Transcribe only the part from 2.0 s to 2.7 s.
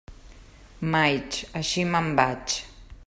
vaig.